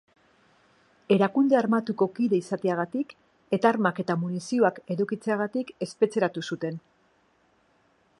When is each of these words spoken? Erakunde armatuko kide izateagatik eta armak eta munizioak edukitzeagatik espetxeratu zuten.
Erakunde 1.15 1.57
armatuko 1.57 2.07
kide 2.15 2.39
izateagatik 2.45 3.13
eta 3.57 3.69
armak 3.73 4.01
eta 4.05 4.15
munizioak 4.23 4.81
edukitzeagatik 4.97 5.71
espetxeratu 5.89 6.45
zuten. 6.53 6.81